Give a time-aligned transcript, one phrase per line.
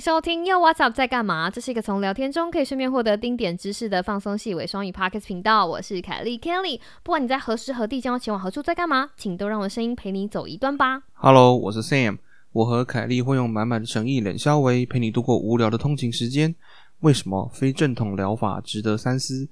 [0.00, 1.50] 收听 Yo What's Up 在干嘛？
[1.50, 5.66] 这是一个从聊天中可以顺便获得丁点知识的放松细微双语 Podcast 频道。
[5.66, 11.02] 我是凯莉 Kelly，不管你在何时何地将要前往何处，在干嘛，请都让我声音陪你走一段吧。
[11.12, 12.16] Hello，我是 Sam，
[12.52, 16.54] 我和凯莉会用满满的诚意、冷笑微陪你度过无聊的通勤时间。
[17.00, 19.46] 为什么非正统疗法值得三思？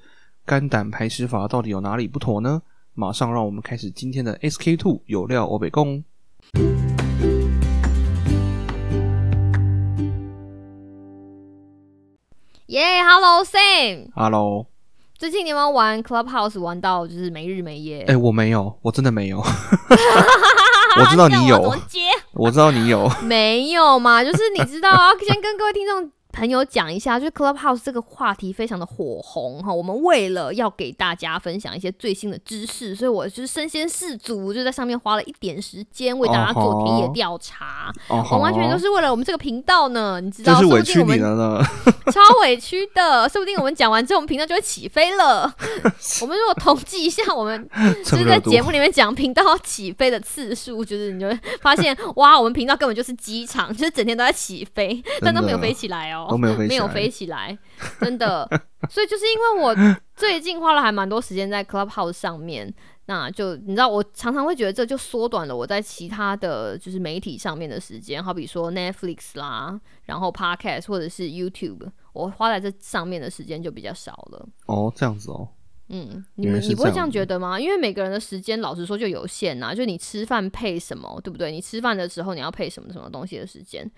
[0.46, 2.62] 肝胆排石法到底有哪里不妥呢？
[2.94, 6.02] 马上让我们开始今天的 SK Two 有料欧北共。
[12.68, 14.66] 耶、h e l l o Sam，Hello，
[15.18, 18.04] 最近你有没有玩 Clubhouse 玩到就是没日没夜？
[18.06, 19.38] 哎、我没有，我真的没有。
[21.00, 21.74] 我知道你有？
[22.34, 23.10] 我知道你有。
[23.22, 24.22] 没有嘛？
[24.22, 29.72] 就是你知道啊， 先跟各位听众朋友讲一下，就是 Clubhouse 这个话题非常的火红哈。
[29.72, 37.92] 我们为了要给大家分享一些最新的知识，所以我就是身先士卒，就在上面花了一点时间为大家做田野调查。
[38.08, 40.52] 哦，我完全都是为了我们这个频道呢，你知道？
[40.54, 41.64] 真是委屈说不定我们你了呢。
[42.12, 45.52] 超委屈的，说不定我们讲完之后，我们频道就会起飞了。
[46.22, 47.68] 我们如果统计一下，我们
[48.04, 57.58] 就是在节目里面讲频道起飞的次数，就是你就会发现，哇，我们频道根本就是机场，就是整天都在起飞，但都没有飞起来哦，都没有飞 起来没有飞起来，
[58.00, 58.48] 真的。
[58.88, 59.74] 所以就是因为我
[60.16, 62.74] 最近花了还蛮多时间在 Clubhouse 上面。
[63.10, 74.46] 那就你知道，我常常会觉得这就缩短了我在其他的就是媒体上面的时间，好比说 Netflix 啦，然后 Podcast 或者是 YouTube，我花在这上面的时间就比较少了。
[74.66, 75.48] 哦，这样子哦。
[75.88, 77.58] 嗯，你们你不会这样觉得吗？
[77.58, 81.50] 因为每个人的时间，老实说就有限呐、就你吃饭配什么，对不对？
[81.50, 83.90] 你吃饭的时候你要配什么什么东西的时间，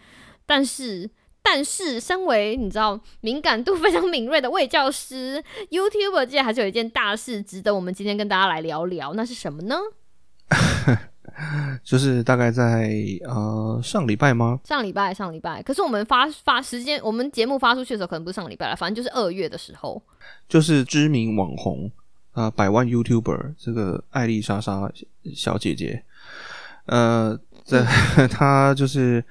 [0.47, 1.11] 但是。
[1.42, 9.77] 但是，身为你知道敏感度非常敏锐的卫教师，YouTube 界还是有一件大事值得我们今天跟大家来聊聊，那是什么呢？
[11.83, 12.92] 就是大概在
[13.24, 14.61] 呃上礼拜吗？
[14.64, 20.02] 上礼拜，上礼拜，可是我们发发时间，我们节目发出去的时候可能不是上礼拜了，反正就是二月的时候。
[20.48, 21.90] 就是知名网红
[22.33, 24.90] 啊、呃百万 YouTuber 这个艾丽莎莎
[25.34, 26.05] 小姐姐，
[26.86, 27.84] 呃，在
[28.29, 29.24] 她就是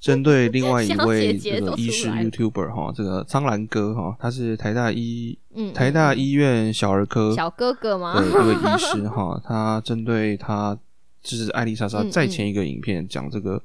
[0.00, 8.14] 针对 另外一位这个医师 YouTuber 哈，这个苍兰哥哈，他是台大医嗯，台大医院小儿科小哥哥吗？
[8.20, 10.78] 对一位医师 哈，他针对他
[11.22, 13.60] 就是艾丽莎莎嗯在前一个影片讲这个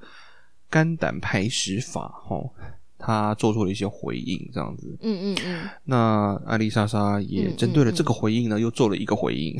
[0.69, 2.37] 肝胆排石法哈，
[2.97, 4.97] 他做出了一些回应，这样子。
[5.01, 9.59] 嗯嗯嗯，那艾丽莎莎也嗯针对了这个回应呢，又做了一个回应。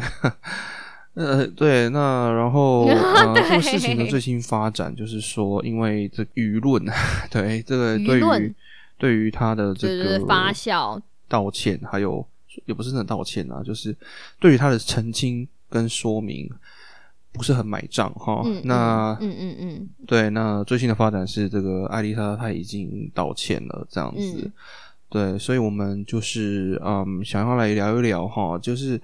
[1.14, 6.84] 呃，对，那然后 呃，对这个事情的最新发展就是说，因为这舆论，
[7.30, 8.56] 对这个对于
[8.98, 12.26] 对于他的这个发酵，道歉，还有
[12.66, 13.96] 也不是真的道歉啊，就是
[14.40, 16.50] 对于他的澄清跟说明
[17.34, 18.42] 不是很买账哈。
[18.46, 24.44] 嗯，那嗯嗯嗯对，那最新的发展是这个艾丽莎她已经道歉了，这样子。
[24.46, 24.54] 嗯
[25.12, 28.98] 对，所以我们就是嗯，想要来聊一聊哈，就是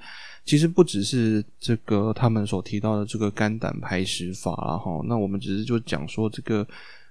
[0.47, 6.65] 其实不只是这个他们所提到的这个肝胆排石法啦哈，那我们只是就讲说这个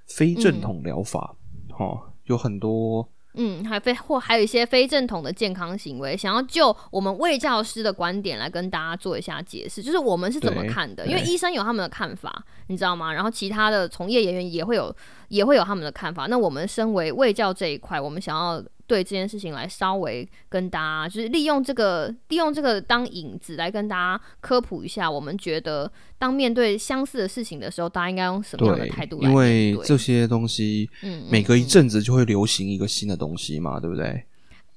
[0.07, 1.37] 非正统疗法
[1.71, 13.13] 哈、有很多嗯，还非或还有一些非正统的健康行为，想要就我们卫教师的观点来跟大家做一下解释，就是我们是怎么看的，因为医生有他们的看法，你知道吗？
[13.13, 14.97] 然后其他的从业人员也会有
[15.29, 16.27] 也会有他们的看法。
[16.29, 29.77] 那我们身为卫教这一块，我们想要对这件事情来稍微跟大家，就是利用这个利用这个当引子来跟大家科普一下，我们觉得当面对相似的事情的时候，大家应该用什么样的态度，来因为？
[29.85, 34.05] 这些东西嗯，嗯每隔一嗯阵子就会流行一个新的东西嘛，对不对？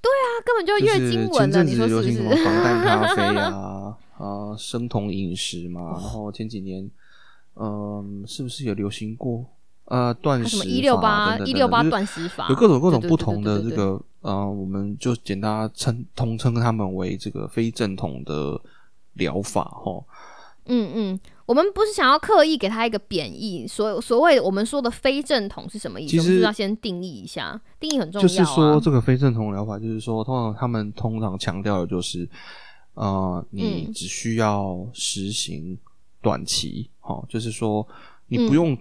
[0.02, 2.32] 对啊根本就就是月经文了，前阵子你说是不流行什么？
[2.44, 6.90] 防弹咖 啡啊，啊，生酮饮食嘛， 然后前几年，
[7.56, 9.46] 嗯，是不是有流行过？
[9.90, 18.60] 呃，断食什么一六八一六八断食法，有各种各种不同的这个，呃，我们就简单称通称他们为这个非正统的
[19.14, 20.04] 疗法哈。
[20.72, 26.12] 嗯嗯，我们不是想要刻意给他一个贬义，所所谓我们说的非正统是什么意思？
[26.12, 28.28] 其实要先定义一下，定义很重要、啊。
[28.28, 32.30] 就是说，这个非正统疗法，就是说，通常他们通常强调的就是，
[32.94, 35.76] 呃，你嗯只需要实行
[36.22, 37.88] 短期，哈、就是说，
[38.28, 38.78] 你不嗯用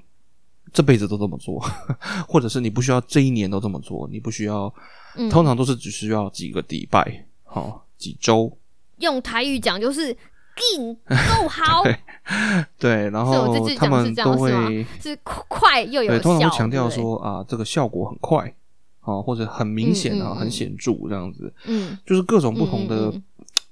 [0.73, 1.59] 这辈子都这么做，
[2.29, 4.73] 或者是你不需要这一年都这么做，你不需要，
[5.17, 5.29] 嗯。
[5.31, 8.51] 通常都是只需要几个礼拜，好、几周，
[8.99, 10.13] 用台语讲就是
[10.57, 11.83] “劲够好。
[12.79, 18.55] 对对，然后他们都会，是快又有对，效”，通常会强调说啊，这个效果很快，
[19.01, 20.41] 啊，或者很明显啊，嗯嗯嗯。
[20.41, 21.53] 很显著这样子。
[21.65, 21.97] 嗯。
[22.05, 23.13] 就是各种不同的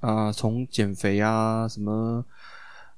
[0.00, 2.24] 啊，从减肥啊，什么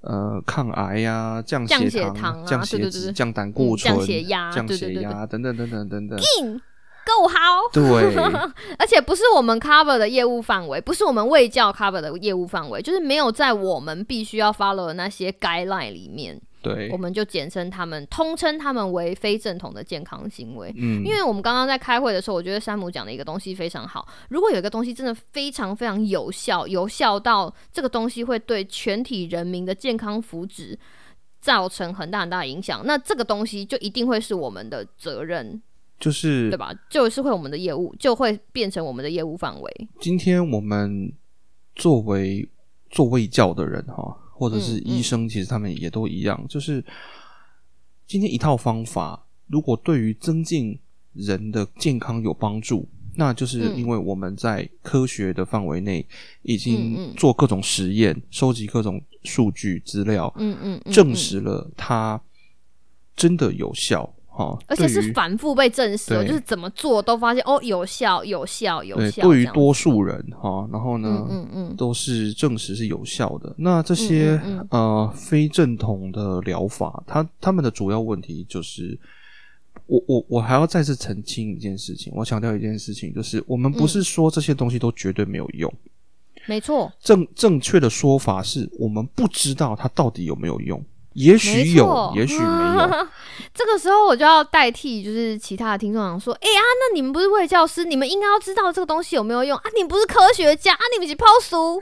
[0.00, 3.12] 呃抗癌呀、降降血糖、啊降血脂、对对对对。
[3.12, 6.18] 降胆嗯固醇、降血压降血压等等等等等等。
[6.40, 6.60] 硬
[7.04, 7.34] 够好，
[7.72, 8.14] 对，
[8.78, 20.72] 而且不是我们 cover 的业务范围，不是我们卫教 cover 的业务范围，就是没有在我们必须要 follow 的那些 guideline 里面，对我，们就简称他们，通称他们为非正统的健康行为。
[20.76, 24.06] 嗯，因为我们刚刚在开会的时候，我觉得山姆讲的一个东西非常好。
[24.28, 30.76] 如果有一个东西真的非常非常有效，有效到这个东西会对全体人民的健康福祉
[31.40, 35.62] 造成很大很大的影响，那这个东西就一定会是我们的责任，
[36.00, 36.74] 就是对吧？
[36.90, 39.88] 就是会我们的业务，就会变成我们的业务范围。
[40.00, 41.12] 今天我们
[41.76, 42.48] 作为
[42.90, 46.84] 做卫教的人哈，或者是嗯医生，其实他们也都一样，就是
[48.06, 50.78] 今天一套方法，如果对于增进
[51.12, 53.76] 人的健康有帮助，那就是嗯。
[53.76, 56.06] 因为我们在科学的范围内
[56.42, 57.14] 已嗯经嗯。
[57.16, 61.16] 做各种实验，收集各种数据资料，嗯嗯，嗯证嗯。
[61.16, 62.20] 实了它
[63.16, 69.22] 真的有效哈，而且是反复被证实哦，就是怎么做都发现哦有效有效有效。
[69.22, 71.76] 对于多数人哈，然后呢，嗯嗯嗯。
[71.76, 73.52] 都是证实是有效的。
[73.58, 74.68] 那这些、嗯嗯。
[74.70, 78.96] 呃非正统的疗法，它他们的主要问题就是，
[79.86, 83.88] 我我我还要再次澄清一件事情，我强调一件事情，就是我们不嗯。
[83.88, 85.72] 是说这些东西都绝对没有用，
[86.46, 90.80] 没错，正正确的说法是我们不知道它到底有没有用，
[91.18, 92.44] 也许有，也许没
[92.76, 93.06] 有。
[93.54, 99.64] 这个时候我就要代替，就是其他的听众讲说，哎、呀，那你们不是卫教师，你们应该要知道这个东西有没有用啊？
[99.74, 100.80] 你们不是科学家啊？
[100.94, 101.80] 你们是抛书，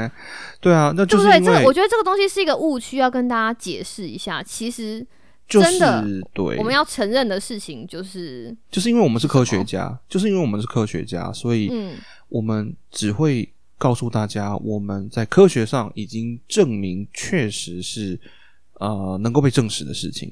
[0.60, 1.38] 对啊，那对不对？
[1.40, 4.42] 这个我觉得这个东西是一个误区，要跟大家解释一下。
[4.42, 5.06] 其实
[5.46, 11.98] 就真的是对，我们要承认的事情就是，就是因为我们是科学家，就是因为我们是科学家，所以嗯
[12.30, 18.18] 我们只会告诉大家，我们在科学上已经证明确实是
[18.80, 20.28] 呃能够被证实的事情。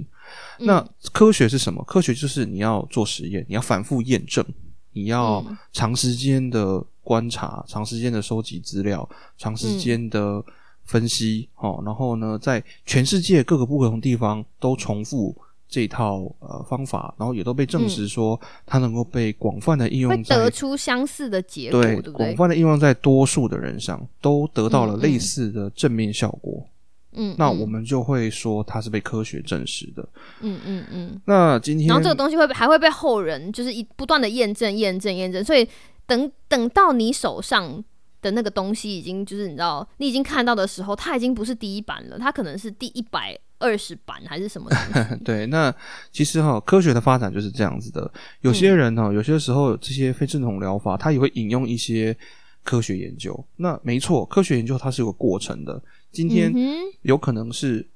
[0.59, 1.83] 嗯那科学是什么？
[1.85, 4.45] 科学就是你要做实验，你要反复验证，
[4.93, 9.09] 你要嗯长时间的观察，长时间的收集资料，
[9.39, 10.45] 长时间的
[10.85, 15.35] 分析，哦，然后呢，在全世界各个不同地方都重复。
[15.71, 22.13] 这套呃方法，然后也都被证实说它能够被广泛的应用在得出相似的结果，对对不对？
[22.13, 26.55] 广泛的应用在多数的人上，都得到了类似的正面效果。
[26.59, 26.71] 嗯，
[27.19, 30.09] 嗯那我们就会说它是被科学证实的。
[30.41, 31.21] 嗯嗯嗯。
[31.27, 35.69] 那今天，然后这个东西会还会被后人就是一不断的验证、验证、验证，所以
[36.07, 37.85] 等等到你手上
[38.23, 44.71] 的那个东西已经就是你知道你已经看到的时候，它已经不是第一版了，它可能是第一百二十版还是什么。
[45.25, 45.75] 对，那
[46.13, 48.11] 其实哈，科学的发展就是这样子的。
[48.43, 52.17] 有些人哈，有些时候这些非正统疗法，它也会引用一些
[52.63, 53.45] 科学研究。
[53.57, 55.83] 那没错，科学研究它是有个过程的。
[56.11, 57.87] 今天嗯，有可能是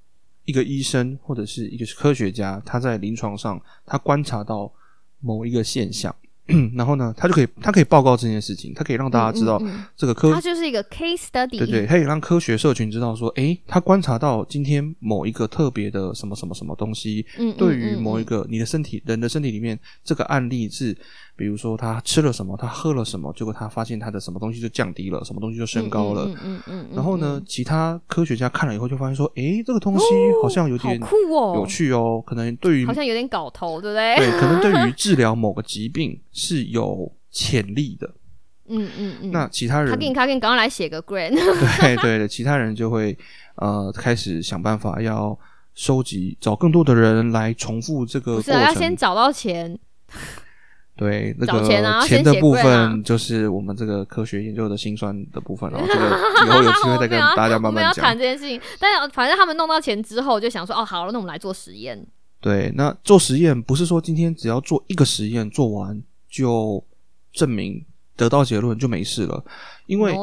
[0.44, 4.72] 一个医生或者是一个科学家，他在临床上他观察到
[5.20, 6.14] 某一个现象，
[6.74, 9.62] 然后呢，他就可以他可以报告这件事情，他可以让大家知道
[9.96, 11.58] 这个科它就是一个 case study。
[11.58, 17.24] 对对，他也让科学社群知道说，诶，他观察到今天某一个特别的什么什么什么东西，
[17.56, 20.96] 对于某一个你的身体人的身体里面这个案例是，
[21.34, 26.24] 比如说他吃了什么，他喝了什么，结果他发现他的什么东西就降低了，什么东西就升高了。
[26.26, 30.04] 嗯嗯嗯嗯嗯然后呢，其他科学家看了以后就发现说，诶，这个东西
[30.42, 34.16] 好像有点酷哦，有趣哦，可能对于好像有点搞头，对不对？
[34.16, 38.08] 对，可能 对于治疗某个疾病是有潜力的。
[38.68, 39.30] 嗯嗯嗯。
[39.32, 41.34] 那其他人他给你他给你，赶快来写个 grant。
[41.34, 43.16] 对对对，其他人就会
[43.56, 45.36] 呃开始想办法要
[45.74, 48.74] 收集，找更多的人来重复这个是啊，要。
[48.74, 49.78] 先找到钱。
[50.94, 51.66] 对那个
[52.06, 55.80] 钱的部分，就是我们这个科学研究的辛酸的部分了。
[55.88, 58.18] 这个以后有机会再跟 大家慢慢我们要谈讲。
[58.18, 62.06] 这件事情，但是反正他们弄到钱之后，就想说哦，好了，那我们来做实验。
[62.42, 66.84] 对，那做实验不是说今天只要做一个实验做完就
[67.32, 67.82] 证明
[68.14, 69.42] 得到结论就没事了，
[69.86, 70.14] 因为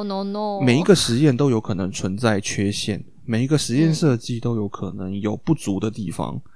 [0.63, 6.35] 每一个实验都有可能存在缺陷，每一个实验嗯设计都有可能有不足的地方。
[6.35, 6.51] 嗯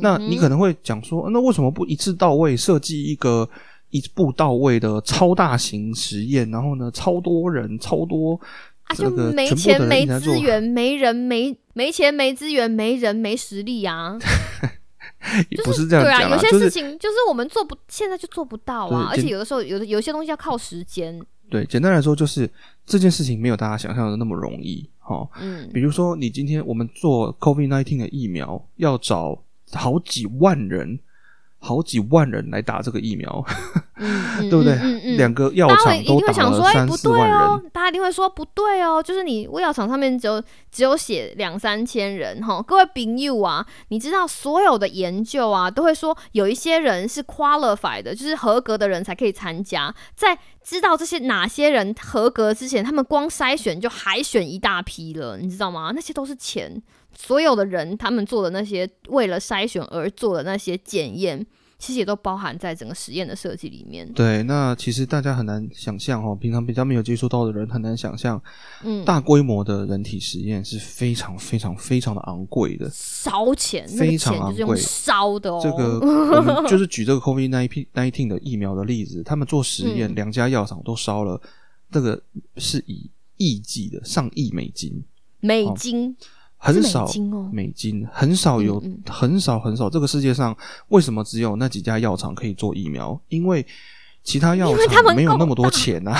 [0.00, 3.48] 那你可能会讲说，那为什么不一次到位设计一个
[3.90, 6.50] 一步到位的超大型实验？
[6.50, 8.38] 然后呢，超多人、超多
[8.84, 14.18] 啊，就这个没钱没资源没人没没钱没资源没人没实力啊，
[15.50, 22.50] 也不是这样对啊，有些事情就是我们做不，现在就做不到啊，而且有的时候有的有些东西要靠时间，对，简单来说就是
[22.84, 24.88] 这件事情没有大家想象的那么容易。
[25.06, 29.38] 哈、嗯比如说你今天我们做 COVID nineteen 的疫苗，要找
[29.72, 31.00] 好几万人。
[31.66, 33.42] 好几万人来打这个疫苗，
[33.96, 34.74] 嗯， 对不对？
[34.74, 55.92] 嗯嗯两个药厂都打定会想说，哎、了三不对四万人，哦，大家一定会说不对哦，就是你药厂上面只有只有写两三千人哈，各位朋友啊，你知道所有的研究啊都会说有一些人是 qualified 的，就是合格的人才可以参加，在知道这些哪些人合格之前，他们光筛选就海选一大批了，你知道吗？
[55.94, 56.82] 那些都是钱，
[57.16, 61.46] 所有的人他们做的那些为了筛选而做的那些检验。
[61.76, 64.10] 其实也都包含在整个实验的设计里面。
[64.14, 68.40] 对，那其实大家很难想象哦，平常比较没有接触到的人很难想象，
[68.84, 72.88] 嗯，大规模的人体实验是非常非常非常的昂贵的。
[72.90, 75.60] 烧钱，那个非常昂贵烧的哦。
[75.62, 75.98] 这个
[76.38, 77.50] 我们就是举这个 COVID
[77.92, 81.38] nineteen 的疫苗的例子，他们做实验，嗯两家药厂都烧了，
[81.90, 82.22] 这个
[82.56, 85.04] 是以亿计的上亿美金，
[85.40, 86.16] 美金
[86.64, 89.90] 很少金哦，美金，很少有，嗯很少很少。
[89.90, 90.56] 这个世界上
[90.88, 93.20] 为什么只有那几家药厂可以做疫苗？
[93.28, 93.64] 因为
[94.24, 96.16] 其他药厂们没有那么多大钱 啊。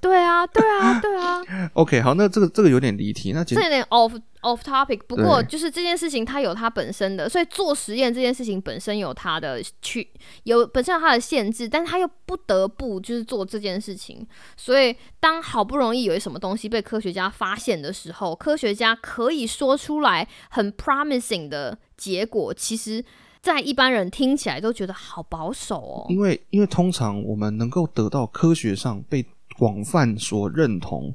[0.00, 3.32] 对啊，对啊，对 啊，OK，好，那这个这个有点离题。
[3.32, 5.00] 那有点 off off topic。
[5.08, 10.08] 不过就是这件事情，它有它本身的，所以做实验这件事情本身有它的去
[10.44, 14.24] 有本身有它的限制，但是它又不得不就是做这件事情。
[14.56, 23.04] 所以当好不容易有什么东西被科学家发现的时候，科学家可以说出来很 promising 的结果，其实。
[23.42, 29.24] 在一般人听起来都觉得好保守哦，因为因为通常我们能够得到科学上被
[29.58, 31.14] 广泛所认同，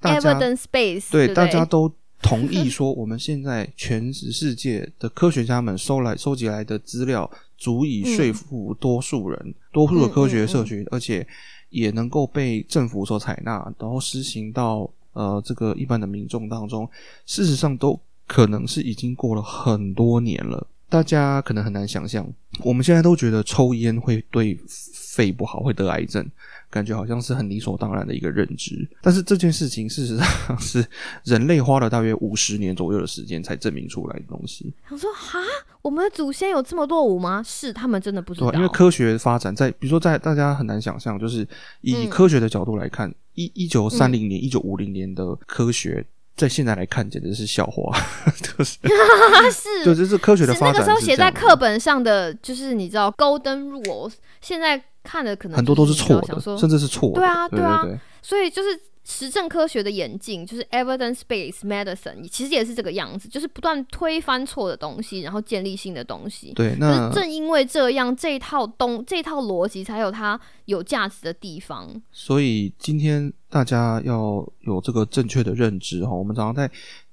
[0.00, 1.92] 大家 evidence base 对大家都
[2.22, 11.26] 同意说，我们现在全世界的科学家们收来收集来的资料，足以说服多数人、多数的科学社群，而且
[11.68, 16.88] 也能够被政府所采纳，然后施行到呃这个一般的民众当中。
[17.26, 20.66] 事实上，都可能是已经过了很多年了。
[20.88, 22.26] 大家可能很难想象，
[22.62, 26.24] 我们现在都觉得抽烟会对肺不好，会得癌症。
[26.68, 30.84] 感觉好像是很理所当然的一个认知，但是这件事情事实上是
[31.22, 34.74] 人类花了大约五十年左右的时间才证明出来的东西。
[34.88, 35.38] 想说哈，
[35.80, 37.40] 我们的祖先有这么多舞吗？
[37.42, 38.56] 是他们真的不知道，对？
[38.58, 41.46] 因为科学发展在，比如说在大家很难想象，就是
[41.82, 46.04] 以嗯科学的角度来看，一一九三零年、一九五零年的科学，
[46.36, 47.96] 在现在来看简直是笑话，
[48.40, 48.78] 就是
[49.50, 49.84] 是。
[49.84, 57.14] 对， 就是科学的发展那个时候写在课本上的，就是你知道 golden rules，现在看的可能很多都是错的，甚至是错的。
[57.14, 57.98] 对啊对对啊对。
[58.22, 58.68] 所以就是
[59.08, 66.52] 实证科学的演进，就是 evidence based medicine，其实也是这个样子，就是不断推翻错的东西，然后建立新的东西。
[66.54, 71.88] 对，那正因为这样，这一套东这一套逻辑才有它有价值的地方。
[72.10, 76.68] 所以今天大家要有这个正确的认知哈，我们常常在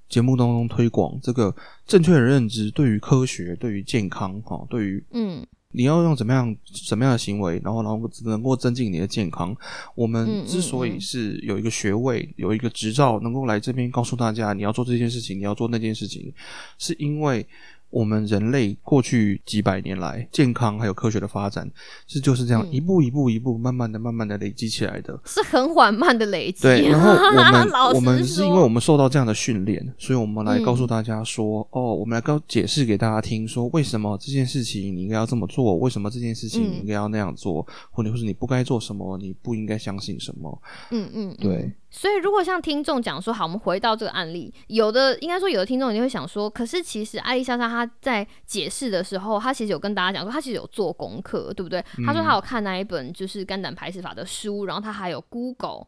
[0.09, 9.55] 节目当中推广这个正确的认知，对于科学、对于健康哈，对于嗯你要用怎么样什么样的行为，然后然后能够增进你的健康。
[9.95, 16.33] 我嗯们嗯之所以嗯是有一个学位、有一个执照，能够来这边告诉大家你要做这件事情，你要做那件事情，
[16.77, 17.45] 是因为
[17.93, 21.69] 我们人类过去几百年来健康还有科学的发展，
[22.07, 25.19] 是就是这样、嗯一步一步一步慢慢的、慢慢的累积起来的。
[25.25, 26.63] 是很缓慢的累积。
[26.63, 40.61] 对，然后 我们我们是因为我们受到这样的训练，所以我们来告诉嗯大家说，哦，我们来告解释给大家听，说为什么这件事情你应该要这么做，为什么这件事情你嗯应该要那样做，或者或是你不该做什么，你不应该相信什么。
[40.89, 41.73] 嗯嗯，对嗯。
[41.95, 51.79] 所以如果像听众讲说，好，我们回到这个案例，有的应该说有的听众你会想说，可是其实艾丽莎莎她在解释的时候，她其实有跟大家讲说，她其实有做功课，对不对？
[52.05, 55.85] 她说她有看那一本就是肝胆排斥法的书，然后她还有 Google，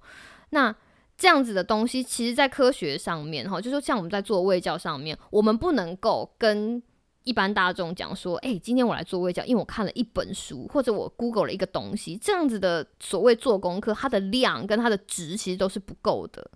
[0.52, 0.74] 那。
[1.18, 6.84] 这样子的东西，其实，在科学上面，哈，就说像我们在做卫教上面，我们不能够跟
[7.26, 16.50] 一般大众讲说，哎、今天我来做微教，因为我看了一本书，或者我 Google 了一个东西，这样子的所谓做功课，它的量跟它的值其实都是不够的。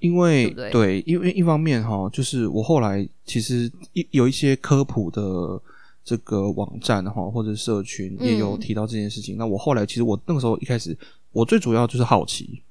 [0.00, 5.60] 因为对因为一方面哈，就是我后来其实一有一些科普的
[6.04, 9.36] 这个网站哈，或者社群也有嗯提到这件事情。
[9.36, 10.96] 那我后来其实我那个时候一开始，
[11.32, 12.62] 我最主要就是好奇，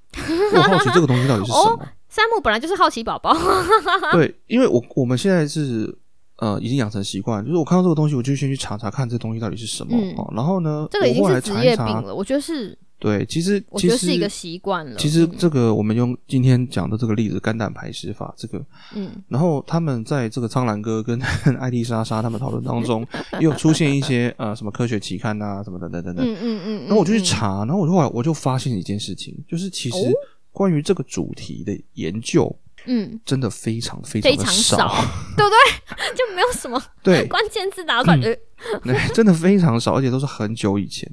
[0.54, 1.88] 我好奇这个东西到底是什么。
[2.10, 3.36] 山姆本来就是好奇宝宝，
[4.14, 5.94] 对，因为我我们现在是
[6.38, 10.32] 呃已经养成习惯，就是我看到这个东西，我就先去查查看这东西到底是什么、嗯哦。
[10.36, 12.14] 然后呢，这个已经是职查一查，业病了。
[12.14, 14.96] 我觉得是，对，其实我觉得是一个习惯了。
[14.98, 18.64] 其实嗯这个我们用今天讲的这个例子，肝胆排石法这个，
[18.96, 21.20] 嗯然后他们在这个苍兰哥跟
[21.60, 26.26] 艾丽莎莎他们讨论当中，也有出现一些呃什么科学期刊啊什么等等等等。
[26.26, 30.12] 嗯嗯嗯，然后我就去嗯，查，然后我就后来我就发现一件事情，就是其实哦
[30.52, 34.88] 关于这个主题的研究嗯，真的非常非常非常少，
[35.36, 35.98] 对不对？
[36.16, 41.10] 就没有什么 对关键字打出来，呃对，真的非常少，而且都是很久以前。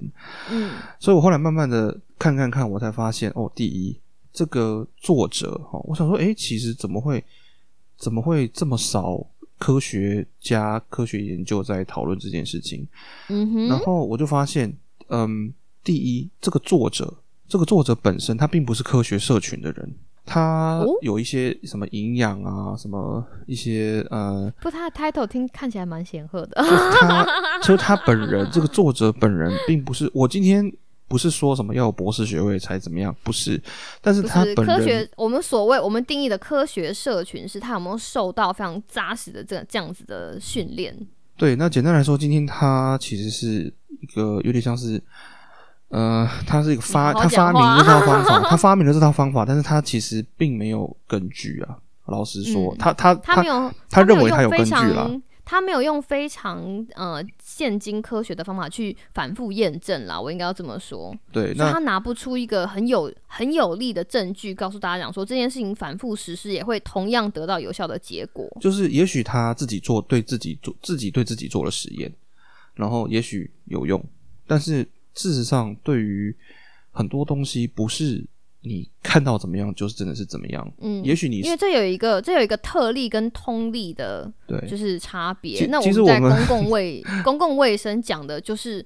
[0.50, 3.98] 嗯所以我后来慢慢的看看看，我才发现哦，第一，
[4.32, 7.22] 这个作者哈、哦，我想说，哎，其实怎么会
[7.96, 9.26] 怎么会这么少
[9.58, 12.86] 科学家、科学研究在讨论这件事情？
[13.28, 14.76] 嗯哼，然后我就发现，
[15.08, 15.52] 嗯，
[15.82, 17.12] 第一，这个作者，
[17.48, 19.94] 这个作者本身他并不是科学社群的人。
[20.26, 27.26] 他哦有一些什么营养啊，什么一些呃，不，他的 title 听看起来蛮显赫的，就是他，
[27.60, 30.72] 就是他本人，这个作者本人， 并不是我今天
[31.06, 33.60] 不是说什么要有博士学位才怎么样，不是，
[34.00, 35.08] 但是他本人科学。
[35.16, 40.96] 我们所谓我们定义的科学社群，是他有没有受到非常扎实的这这样子的训练？
[41.36, 45.02] 对，那简单来说，今天他其实是一个有点像是，
[45.94, 51.78] 呃，他是一个发，他发明这套方法， 他发明了这套方法，但是他其实并没有根据啊。
[52.06, 55.10] 老实说，嗯他他他没有，他认为他有根据啦，
[55.42, 61.16] 他没有用非常呃现今科学的方法去反复验证啦，我应该要这么说。
[61.32, 68.46] 对，那他拿不出一个很有很有力的证据，告诉大家讲说这件事情反复实施也会同样得到有效的结果。
[68.60, 72.12] 就是也许他自己做对自己做自己对自己做了实验，
[72.74, 74.02] 然后也许有用，
[74.46, 76.36] 但是事实上对于
[76.90, 78.24] 很多东西不是
[78.60, 85.66] 你看到怎么样就是真的是怎么样，嗯，也许你因为这有一个这有一个特例跟通例的，对就是差别其。
[85.66, 88.84] 那们在其实我们公共卫 公共卫生讲的就是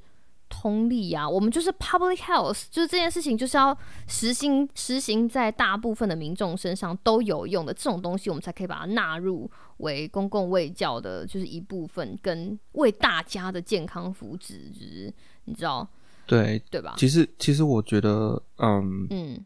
[0.49, 3.77] 通例啊，我们就是 public health，就是这件事情就是要
[4.09, 15.13] 实行实行在大部分的民众身上都有用的这种东西，我们才可以把它纳入为公共卫教的，就是一部分，跟为大家的健康福祉，就是
[15.45, 15.89] 你知道
[16.29, 16.63] 对。
[16.71, 16.95] 对吧？
[16.97, 19.45] 其实其实我觉得，嗯，嗯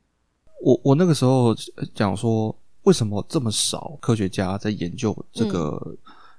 [0.63, 1.57] 我我那个时候
[1.95, 5.97] 讲说，为什么这么少科学家在研究这个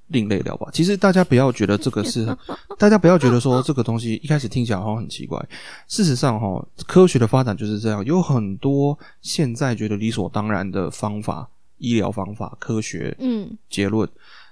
[0.07, 0.69] 另类疗法？
[0.71, 2.25] 其实大家不要觉得这个是，
[2.77, 5.43] 大家不要觉得说这个东西一开始听起来好像很奇怪。
[5.88, 14.08] 事实上，哈，科学的发展就是这样，有很多现在觉得理所当然的方法、医疗方法、科学嗯结论，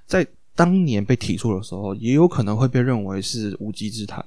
[0.05, 0.25] 在
[0.55, 4.23] 当年被提出的时候，也有可能会被认为是无稽之谈。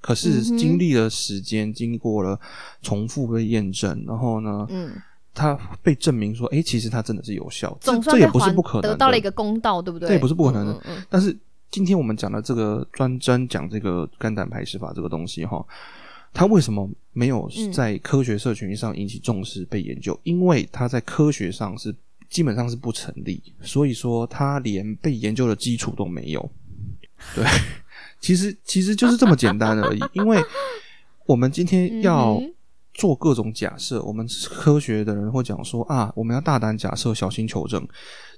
[0.00, 2.38] 可是经历了时间，经过了
[2.82, 4.92] 重复被验证，然后呢，嗯，
[5.34, 10.08] 它被证明说，诶，其实它真的是有效，这总算也不是还不可能的，得到了一个公道，对不对？
[10.08, 10.72] 这也不是不可能的。
[10.72, 11.04] 嗯嗯嗯。
[11.10, 11.36] 但是
[11.70, 15.64] 今天我们讲的这个专专讲这个肝胆排石法这个东西哈，
[16.32, 17.72] 它为什么没有嗯。
[17.72, 20.18] 在科学社群上引起重视被研究？
[20.24, 21.94] 因为它在科学上是
[22.28, 26.50] 基本上是不成立，所以说它连被研究的基础都没有。
[27.34, 27.44] 对，
[28.20, 30.00] 其实其实就是这么简单而已。
[30.12, 30.38] 因为
[31.26, 32.40] 我们今天要
[32.92, 37.86] 做各种假设，我们科学的人会讲说啊，我们要大胆假设，小心求证。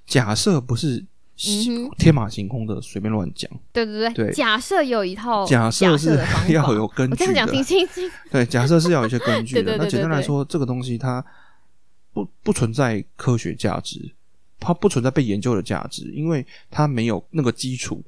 [0.06, 1.04] 假设不是
[1.46, 6.20] 嗯天马行空的随便乱讲，对对对，对假设有一套假设是
[6.52, 7.92] 要有根据我这样讲听的。
[8.30, 9.76] 对，假设是要有一些根据的。
[9.78, 11.24] 那简单来说，这个东西它
[12.12, 14.12] 不不存在科学价值，
[14.60, 18.02] 它不存在被研究的价值，因为它没有那个基础。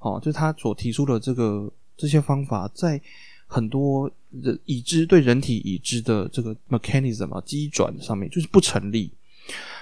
[0.00, 3.00] 哦，就是他所提出的这个这些方法，在
[3.46, 4.10] 很多
[4.42, 9.12] 人已知对人体已知的这个 mechanism 啊机转上面就是不成立。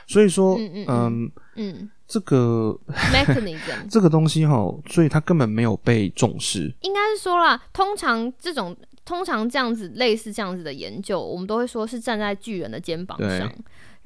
[0.07, 2.79] 所以说，嗯嗯嗯嗯，嗯这个，
[3.13, 4.55] mechanism 这个东西哈，
[4.89, 6.75] 所以它根本没有被重视。
[6.81, 13.53] 应该是说啦，通常这种通常这样子类似这样子的研究，我们都会说是站在巨人的肩膀上。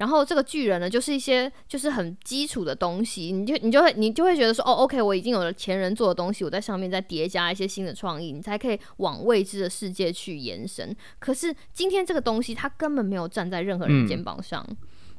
[0.03, 10.93] 然后这个巨人呢，就是一些就是很基础的东西，你就你就会你就会觉得说，哦，OK，我已经有了前人做的东西，我在上面再叠加一些新的创意，你才可以往未知的世界去延伸。
[11.19, 14.67] 可是今天这个东西，它根本没有站在任何人肩膀上，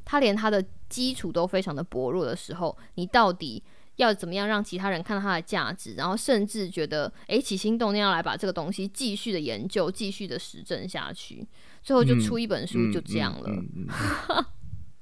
[0.05, 3.63] 它连它的基础都非常的薄弱的时候，你到底
[3.95, 11.47] 要怎么样让其他人看到它的价值，然后甚至觉得诶起心动念要来把这个东西继续的研究、继续的实证下去，
[11.81, 13.49] 最后就出一本书，嗯就这样了。
[13.49, 13.87] 嗯嗯
[14.29, 14.45] 嗯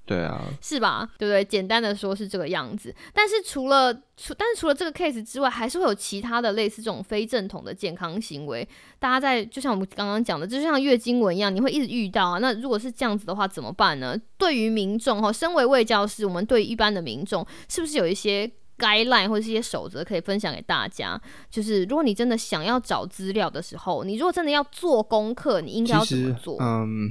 [0.06, 1.10] 对啊，是吧？
[1.18, 1.44] 对不对？
[1.46, 2.94] 简单的说是这个样子。
[3.13, 8.68] 但是除了除，但是除了这个 case 之外，还是会有其他的类似这种非正统的健康行为。
[9.00, 12.38] 大家在就像我们刚刚讲的，就像月经文一样，你会一直遇到啊。
[12.39, 14.18] 那如果是这样子的话，怎么办呢？
[14.38, 21.18] 对于民众哈，身为卫教师，我们对一般的民众，是不是有一些 guideline 或者是一些守则可以分享给大家？
[21.50, 26.58] 就是如果你真的想要找资料的时候，你如果真的要做功课，你应该要怎么做？
[26.60, 27.10] 嗯，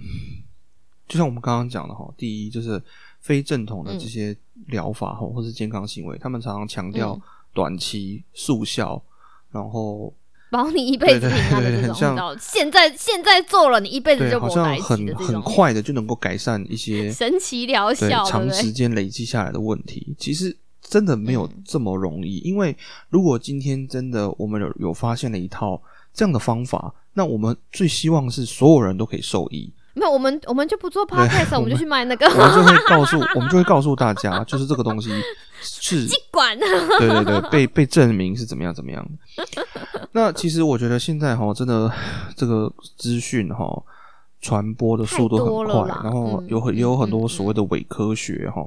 [1.12, 2.83] 就像我们刚刚讲的哈，第一就是
[3.20, 4.35] 非正统的这些
[4.68, 7.20] 疗法哈，或是健康行为，他们常常强调嗯
[7.53, 8.98] 短期速效，
[9.51, 10.11] 然后
[10.51, 18.51] 保你一辈子对对平安的这种，对很像现在现在做了，你一辈子就，好像很很快的就能够改善一些神奇疗效，长？
[18.51, 22.38] 时间累积下来的问题，其实真的没有嗯这么容易。
[22.38, 22.75] 因为
[23.11, 25.79] 如果今天真的我们有有发现了一套
[26.14, 29.70] 这样的方法，那我们最希望是所有人都可以受益。
[29.95, 35.11] 没有，我们我们就不做 podcast，我们就去卖那个我们就会告诉 我们就会告诉大家，就是这个东西
[35.61, 36.59] 是 管。
[36.99, 39.67] 对对对，被被证明是怎么样怎么样的。
[40.13, 41.93] 那其实我觉得现在哈，真的
[42.37, 43.67] 这个资讯哈
[44.43, 48.63] 传播的速度很快，然后嗯有很也有很嗯多所谓的伪科学哈。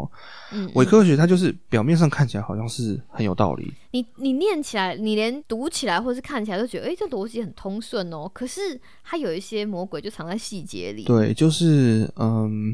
[0.73, 8.29] 伪科学它就是表面上看起来好像是很有道理，你你念起来，你连读起来或是看起来都觉得，哎、这逻辑很通顺哦。
[8.33, 11.03] 可是它有一些魔鬼就藏在细节里。
[11.03, 12.73] 对，就是嗯，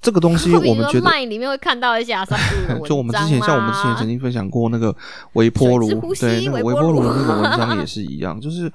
[0.00, 1.02] 这个东西 我们觉得。
[1.02, 4.94] 麦里面会看到一些阿萨布鲁的文 章就我们之前，像我们之前曾经经分享过那个
[5.32, 8.70] 微波炉对那个微微波炉波炉的那个文章 也是一样，就是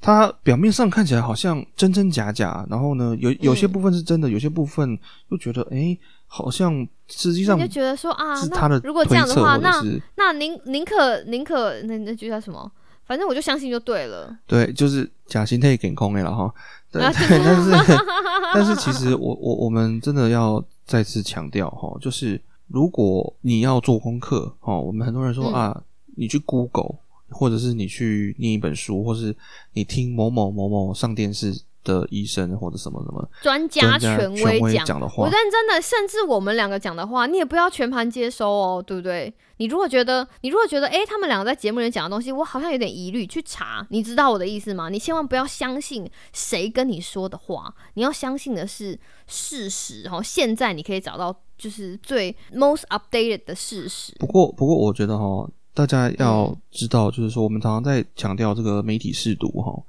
[0.00, 4.98] 它表面上看起来好像真真假假，然后呢，有有些嗯部分是真的，有些部分
[5.30, 9.82] 又觉得哎、诶好像实际上你就觉得说啊，那是他的如果这，样的话，那
[10.16, 12.70] 那宁宁可宁可那那句叫什么？
[13.06, 14.36] 反正我就相信就对了。
[14.48, 16.52] 对，就是假心态给空的了哈。
[16.90, 17.70] 对， 但是
[18.54, 25.82] 但是其实我我我们真的要再次强调哈，就是如果你要做功课哈，我们很多人说、嗯啊，
[26.16, 26.96] 你去 Google，
[27.30, 29.36] 或者是你去念一本书，或是
[29.72, 31.52] 你听某某某某上电视
[31.84, 39.32] 的医生或者什么什么专家权权威讲讲的话我认真的，甚至我们两个讲的话，你也不要全盘接收哦，对不对？
[39.58, 44.90] 你如果觉得，你如果觉得，诶，他们两个在节目里讲的东西，我好像有点疑虑，去查，你知道我的意思吗？
[44.90, 50.06] 你千万不要相信谁跟你说的话，你要相信的是事实。
[50.12, 54.12] 哦，现在你可以找到就是最 most updated 的事实。
[54.18, 56.56] 不过，不过，我觉得哈，大家要嗯。
[56.70, 59.82] 知道，就是说，我们常常在强调这个媒体试读哈，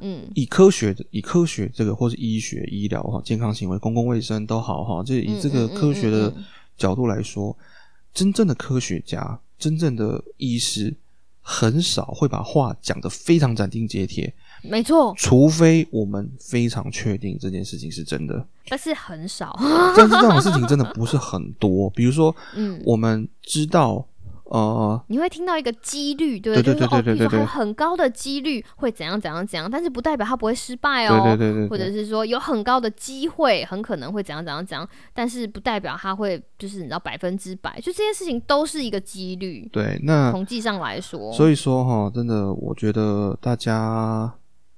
[0.00, 0.24] 嗯。
[0.34, 6.34] 以科学的，以科学这个，或是医学、医疗哈、健康行为、公共卫生都好哈，就以这个科学的
[6.76, 7.56] 角度来说，
[8.12, 10.92] 真正的科学家、真正的医师，
[11.40, 18.44] 很少会把话讲得非常斩钉截铁，没错，除非我们非常确定这件事情是真的。
[18.68, 19.56] 但是很少。
[19.96, 24.06] 但是这种事情真的不是很多，比如说，嗯，我们知道，
[24.44, 31.20] 呃，你会听到一个几率，对不对对就是说哦，对对对对比如说还有很高的几率会怎样怎样怎样，但是不代表它不会失败哦。
[31.24, 41.32] 对对对对对或者是说有很高的机会，很可能会怎样怎样怎样，但是不代表它会就是你知道百分之百，就这些事情都是一个几率，对，那统计上来说。
[41.32, 44.32] 所以说哈，真的，我觉得大家。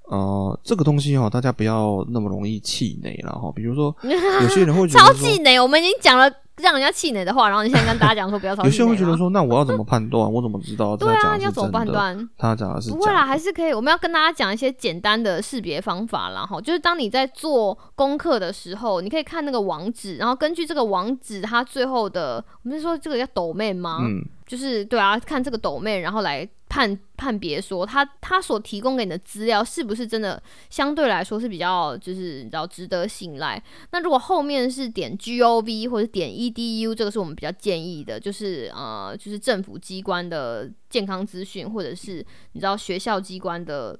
[0.09, 3.51] 呃，这个东西哈，大家不要那么容易气馁了哈。
[3.53, 10.31] 比如说， 有些人会觉超得超，气馁，我们已经讲了让人家气馁的话，然后你现在跟大家讲说不要超气馁有些人会觉得说，那我要怎么判断？
[10.31, 11.69] 我怎么知道对啊，你要怎么？
[11.69, 12.29] 判断？
[12.37, 13.73] 他讲的是不会啦，还是可以。
[13.73, 23.99] 我们要跟大家讲一些简单的识别方法啦，哈，就是当你在做功课的时候，你可以看那个网址，然后根据这个网址它最后的，我们是说这个叫抖妹吗？
[24.01, 33.61] 嗯，就是对啊，看这个抖妹，然后来判判别说他他所提供给你的资料是不是真的相对来说是比较就是你知道值得信赖。
[33.91, 43.97] 那如果后面是点 gov 或者点 edu，这个是我们比较建议的，就是呃就是政府机关的健康资讯，或者是你知道学校机关的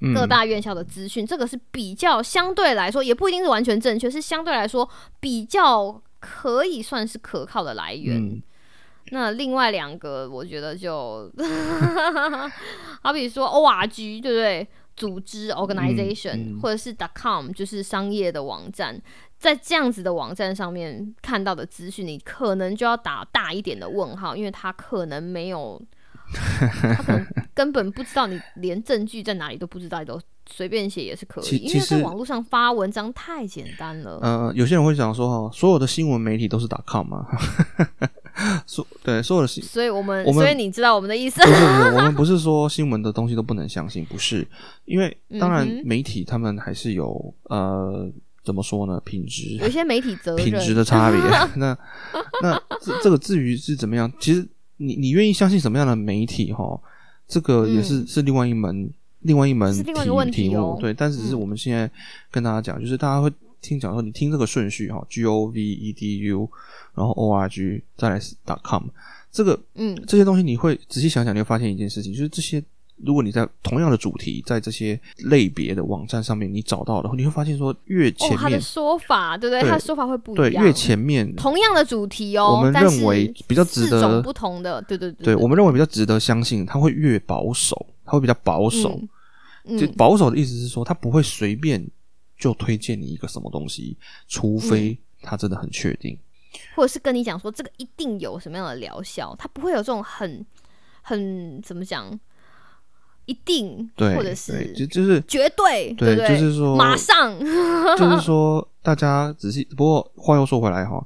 [0.00, 4.88] 嗯各大院校的资讯，这个是比较相对来说也不一定是完全正确，是相对来说
[5.18, 8.16] 比较可以算是可靠的来源。
[8.16, 8.42] 嗯，
[9.10, 11.30] 那另外两个，我觉得就
[13.02, 14.66] 好比说 ORG，对不对？
[14.96, 18.98] 组织 organization，、嗯或者是 .com，就是商业的网站，
[19.38, 25.78] 在这样子的网站上面看到的资讯，你可能就要打大一点的问号，因为它可能没有，
[26.32, 34.18] 他可能根本不知道你连证据在哪里都不知道，你都随便写也是可以，因为在网络上发文章太简单了。
[34.22, 37.26] 呃，有些人会想说哈，所有的新闻媒体都是 .com 嘛，
[38.66, 44.46] 所对所有的新所以我们，所以你知道我们的意思不是不是，我们不是说新闻的东西都不能相信，不是，
[44.84, 48.10] 因为当然媒体他们还是有呃
[48.44, 51.20] 怎么说呢，品质有一些媒体责任，品质的差别。
[51.56, 51.76] 那
[52.42, 54.46] 那这这个至于是怎么样，其实
[54.76, 56.78] 你你愿意相信什么样的媒体哈，
[57.26, 61.40] 这个也是、嗯是另外一门另外一门是另外一题个问题题目哦对，但是只是嗯。
[61.40, 61.90] 我们现在
[62.30, 63.32] 跟大家讲，就是大家会
[63.66, 66.48] 听讲说，你听这个顺序哈，G O V E D U，
[66.94, 68.84] 然后 O R G，再来是 .com，
[69.32, 72.62] 这个嗯这些东西你会仔细想想，你会发现一件事情，就是这些
[73.04, 79.60] 如果你在同样的主题，在这些类别的网站上面你找到的，你会发现说越前哦，他的面、说法对不对？
[79.60, 80.62] 对他的说法会不对一样。
[80.62, 88.98] 对越前面，同样的主题哦，我们认为比较值得不同的，对对对对我们认为比较值得相信，它会越保守，它会比较保守。
[88.98, 89.08] 嗯
[89.76, 91.84] 就保守的意思是说，他不会随便
[92.38, 93.96] 就推荐你一个什么东西，
[94.28, 96.18] 除非他真的很确定。
[96.74, 100.44] 或者是跟你讲说这个一定有什么样的疗效，他不会有这种很
[101.02, 102.18] 很怎么讲，
[103.26, 106.16] 一定对，或者，是就就是绝对，对？
[106.16, 107.38] 就是说马上，
[107.98, 109.64] 就是说，大家仔细。
[109.76, 111.04] 不过话又说回来哈，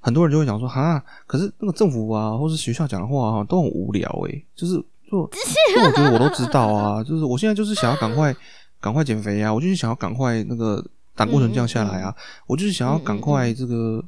[0.00, 4.74] 很多人就会讲说，哈，可是那个政府啊，或是学校讲的话啊，都很无聊诶、就是
[5.10, 8.34] 就就我觉得我都知道啊， 就是我现在就是想要赶快
[8.80, 12.14] 赶快减肥啊，我就是想要赶快那个胆固醇降下来啊，
[12.46, 14.02] 我就是想要赶快这个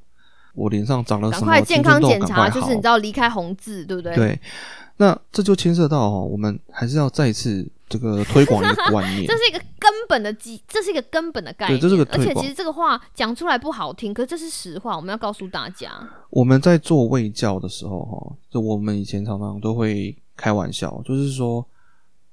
[0.54, 4.14] 我脸上长了什么赶快健康检查，就是你知道离开红字，对不对？
[4.14, 4.40] 对，
[4.96, 9.34] 那这就牵涉到哦，我们还是要再一次这个 推广一个观念这。
[9.42, 11.78] 是一个根本的基，这是一个根本的概念。
[11.78, 15.90] 对这是个而且其实这个话讲出来不好听，可是这是实话，我们要告诉大家。
[16.30, 21.66] 我们在做卫教的时候，哈，就我们以前常常都会开玩笑，就是说，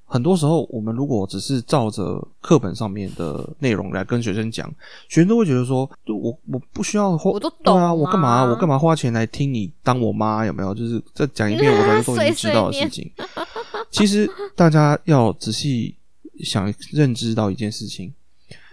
[0.09, 4.67] 很多时候我们如果只是照着课本上面的内容来跟学生讲，
[5.07, 10.43] 学生都会觉得说，就我我不需要花，我都懂啊，我干嘛啊我干嘛花钱来听你当我妈？
[10.45, 10.73] 有没有？
[10.73, 13.11] 就是再讲一遍，我早就都已经知道的事情。
[13.91, 15.95] 其实大家要仔细
[16.39, 18.11] 想认知到一件事情，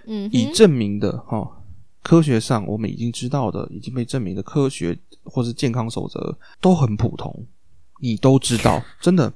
[0.06, 1.46] 嗯哼，已证明的哈、
[2.02, 7.46] 科学上我们已经知道的，已经被证明的科学或是健康守则都很普通，
[8.00, 9.32] 你都知道，真的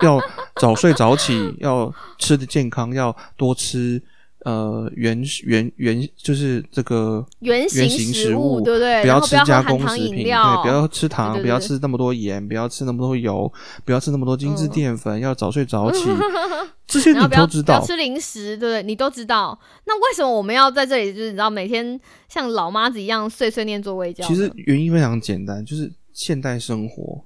[0.00, 0.20] 要
[0.56, 4.02] 早睡早起，要吃的健康，要多吃
[4.44, 9.02] 呃原原原就是这个原型原型食食物对不对？
[9.02, 13.52] 不要吃加工食品，对，不要吃糖，不要吃那么多盐，不要吃那么多油，
[13.84, 16.04] 不要吃那么多精致嗯淀粉，要早睡早起，
[16.86, 17.78] 这些你都知道。
[17.78, 18.82] 不要吃零食，对不对？
[18.82, 19.58] 你都知道。
[19.84, 24.24] 那为什么我们要在这里，就是你知道每天像老妈子一样碎碎念做微教？
[24.26, 27.20] 其实原因非常简单，就是现代生活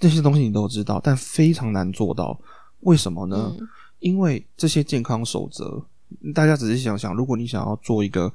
[0.00, 2.36] 这些东西你都知道，但非常难做到。
[2.80, 3.54] 为什么呢？
[3.60, 3.68] 嗯
[4.00, 5.84] 因为这些健康守则，
[6.34, 8.32] 大家仔细想想，如果你想要做一个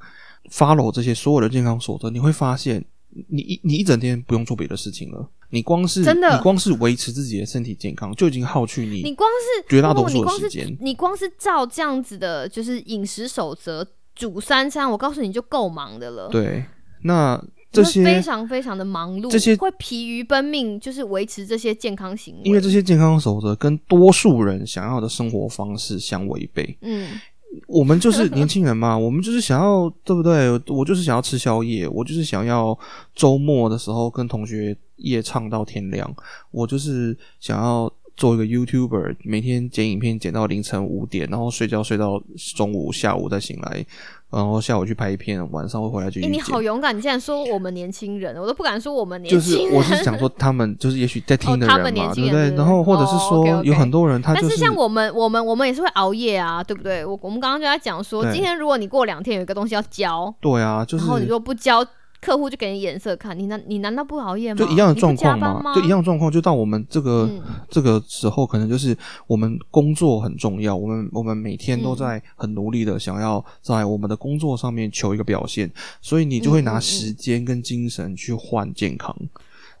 [0.48, 2.84] follow 这些所有的健康守则，你会发现，
[3.26, 5.28] 你一你一整天不用做别的事情了。
[5.50, 10.76] 你光是真的你光是维持自己的身体健康，就已经耗去你你光是绝大多数的时间。
[10.80, 16.28] 你光是照这样子的，就是饮食守则煮三餐，我告诉你就够忙的了。
[16.28, 16.64] 对，
[17.02, 17.44] 那
[17.82, 22.40] 这些非常非常的忙碌，这些会疲于奔命，就是维持这些健康行为。
[22.44, 26.76] 因为这些健康守则跟多数人想要的生活方式相违背。
[26.80, 27.08] 嗯，
[27.68, 30.50] 我们就是年轻人嘛，我们就是想要，对不对？
[30.68, 32.78] 我就是想要吃宵夜，我就是想要
[33.14, 36.14] 周末的时候跟同学夜唱到天亮，
[36.50, 42.22] 我就是想要做一个 YouTuber，每天剪影片剪到凌晨五点，然后睡觉睡到
[42.54, 43.84] 中午、下午再醒来，
[44.28, 46.60] 然后下午去拍片，晚上会回来继哎、续你好。
[46.60, 46.96] 勇敢！
[46.96, 49.76] 你竟然说我们年轻人，我都不敢说我们年轻就是轻人。
[49.76, 52.24] 我是想说，他们就是也许在听的哦他们人嘛，年轻？
[52.24, 57.04] 人对不对然后或者是哦说有很多人他但就是像我们，我们，我们也是会熬夜啊，对不对？
[57.04, 61.86] 我我们刚刚就在讲说，今天如果你过两天有一个东西要交，对啊，就是然后你说不交，
[62.20, 64.58] 客户就给你眼色看，你难你难道不熬夜吗？
[64.58, 65.74] 就一样的状况吗？
[65.74, 79.14] 就一样的状况，就到我们这个、嗯这个时候，可能就是我们工作很重要，我们我们每天都嗯在很努力的想要在我们的工作上面求一个表现，所以你就会拿时间跟精神去换健康，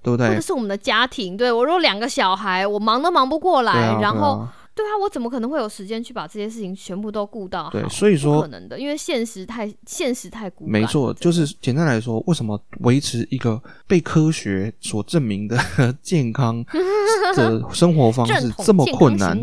[0.02, 0.40] 对不对或者？
[0.40, 7.70] 是我们的家庭，对我如果两个小孩，我忙都忙不过来，啊，然后对啊我怎么可能会有时间去把这些事情全部都顾到好？
[7.70, 10.80] 对所以说不可能的，因为现实太现实太骨感了。
[10.80, 15.56] 没错，就是简单来说，为什么维持一个被科学所证明的
[16.02, 16.62] 健康
[17.34, 19.42] 的生活方式这么困难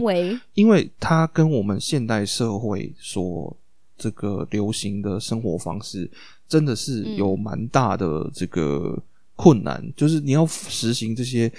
[0.53, 3.57] 因为它跟我们现代社会所
[3.97, 6.09] 这个流行的生活方式，
[6.47, 9.01] 真的是嗯有蛮大的这个
[9.35, 9.83] 困难。
[9.95, 11.51] 就是你要实行这些，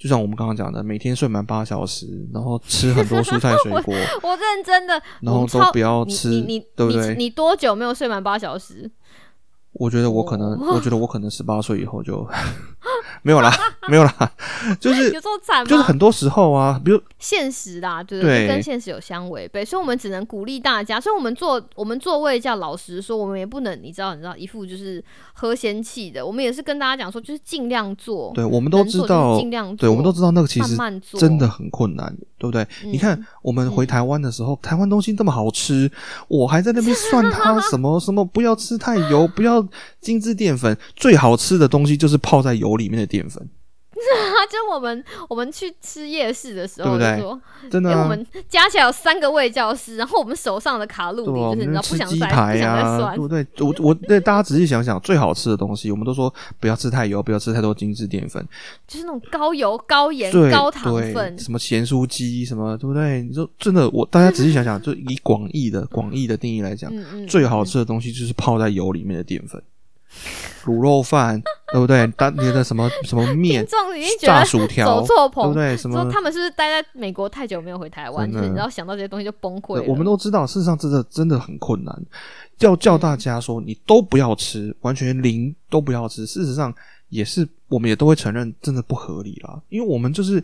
[0.00, 8.90] 就像我们刚刚讲的，每天睡满八小时，然后吃很多蔬菜水果， 我认真的，然后都不要你吃你你对不对你你多久没有睡满八小时？
[9.80, 12.28] 我觉得我可能，哦我觉得我可能十八岁以后就
[13.24, 13.50] 没有啦，
[13.88, 14.32] 没有啦，
[14.78, 15.70] 就 是有这么惨吗？
[15.70, 21.00] 就是很多时候啊，比如现实啦，对对就跟现实有相违背，所以我们只能鼓励大家。
[21.00, 26.24] 所以我们做我们做位叫，老实说，我们也不能，你知道，你知道，一副就是喝仙气的。
[26.26, 30.76] 我们也是跟大家讲说，就是尽量做，对，我们都知道，尽量做，对，我们都知道那个其实
[31.16, 32.62] 真的很困难，对不对？
[32.82, 35.88] 嗯你看，我们回台湾的时候，台湾东西这么好吃，
[36.26, 39.64] 我还在那边算它什 么什么，不要吃太油，不要
[40.00, 43.46] 精致淀粉，最好吃的东西就是泡在油里面的淀粉。
[44.00, 47.92] 啊， 就我们我们去吃夜市的时候，对不对就说，真的、啊。
[47.92, 53.46] 因为我们加起来有三个卫教师，然后我们手上的卡路里啊，就是你知道不想再不想再算对，不对？
[53.60, 58.46] 我我对大家仔细想想，最好吃的东西，我们都说不要吃太油，不要吃太多精致淀粉，
[58.86, 63.22] 就是那种高油、高盐、高糖对分，什么咸酥鸡什么，对不对？
[63.22, 69.62] 你说真的，我大家仔细想想，就以广义的广义的定义来讲，嗯嗯，最好吃的东西就是泡在油里面的淀粉，
[70.64, 71.40] 卤肉饭，
[71.72, 72.06] 对不对？
[72.16, 73.66] 当你的什么什么面
[74.20, 75.76] 炸薯条，走错棚，对不对？
[75.76, 79.84] 什么说他们是不是待在美国太久没有回台湾，真的就是你知道想到这些东西就崩溃了。
[79.86, 82.02] 我们都知道，事实上真的真的很困难。
[82.58, 86.74] 要叫大家说你都不要吃，完全零都不要吃，事实上
[87.08, 89.58] 也是我们也都会承认，真的不合理啦。
[89.70, 90.42] 因为我们就是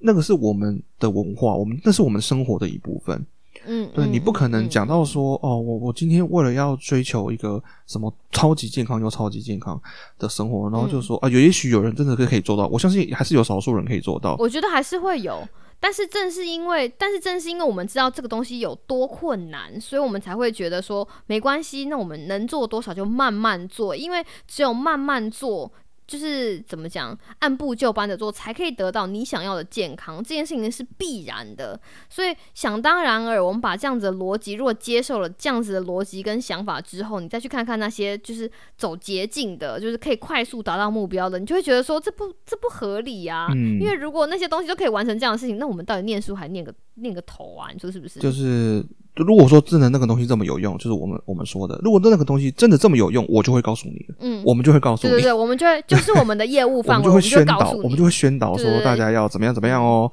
[0.00, 3.24] 那个是我们的文化，我们那是我们生活的一部分。
[3.66, 9.80] 嗯，对嗯你不可能嗯讲到说哦，我我今天为了要追求一个什么超级健康又超级健康
[10.18, 14.36] 的生活，然后就说啊，有也许有人真的是可以做到，我相信还是有少数人可以做到。
[14.38, 15.46] 我觉得还是会有，
[15.80, 25.70] 但是正是因为，但是正是因为我们知道这个东西有多困难，所以我们才会觉得说没关系，那我们能做多少就慢慢做，因为只有慢慢做。
[26.06, 30.22] 就是怎么讲，按部就班的做，才可以得到你想要的健康。
[30.22, 47.70] 这件事情是必然的，所以想当然尔，我们把这样子的逻辑，如果接受了这样子的逻辑跟想法之后，你再去看看那些就是走捷径的，就是可以快速达到目标的，你就会觉得说这不这不合理呀、嗯因为如果那些东西都可以完成这样的事情，那我们到底念书还念个念个头啊？
[47.72, 48.20] 你说是不是？
[48.20, 48.84] 就是
[49.16, 60.10] 如果说真的那个东西这么有用，就是我们我们说的，如果那个东西真的这么有用，我就会告诉你，嗯，我们就会告诉你，对对对，我们就会就是我们的业务范围，就会我们就会宣导，我们就会宣导说大家要怎么样怎么样哦，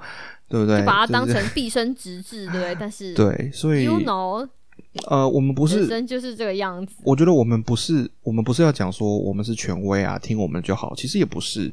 [0.47, 0.79] 对不对？
[0.79, 2.77] 就把它当成毕生直至，对不对？
[2.79, 4.47] 但是 对，所以 you know，
[5.07, 6.93] 呃，我们不是人是生就是这个样子。
[7.03, 10.93] 我觉得我们不是，我们不是要讲说我们是权威啊，听我们就好。
[10.95, 11.71] 其实也不是，